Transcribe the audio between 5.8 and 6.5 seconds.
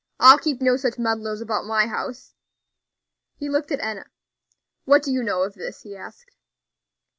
he asked.